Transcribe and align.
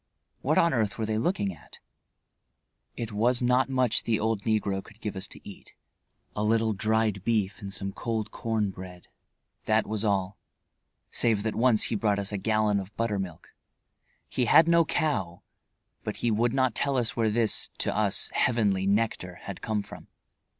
What 0.41 0.57
on 0.57 0.73
earth 0.73 0.97
were 0.97 1.05
they 1.05 1.19
looking 1.19 1.53
at? 1.53 1.77
It 2.97 3.11
was 3.11 3.39
not 3.39 3.69
much 3.69 4.01
the 4.01 4.19
old 4.19 4.41
negro 4.41 4.83
could 4.83 4.99
give 4.99 5.15
us 5.15 5.27
to 5.27 5.47
eat. 5.47 5.73
A 6.35 6.43
little 6.43 6.73
dried 6.73 7.23
beef 7.23 7.61
and 7.61 7.71
some 7.71 7.91
cold 7.93 8.31
corn 8.31 8.71
bread; 8.71 9.09
that 9.65 9.85
was 9.85 10.03
all, 10.03 10.39
save 11.11 11.43
that 11.43 11.53
once 11.53 11.83
he 11.83 11.95
brought 11.95 12.17
us 12.17 12.31
a 12.31 12.39
gallon 12.39 12.79
of 12.79 12.97
buttermilk. 12.97 13.53
He 14.27 14.45
had 14.45 14.67
no 14.67 14.85
cow, 14.85 15.43
but 16.03 16.17
he 16.17 16.31
would 16.31 16.51
not 16.51 16.73
tell 16.73 16.97
us 16.97 17.15
where 17.15 17.29
this, 17.29 17.69
to 17.77 17.95
us, 17.95 18.31
heavenly 18.33 18.87
nectar 18.87 19.35
had 19.43 19.61
come 19.61 19.83
from. 19.83 20.07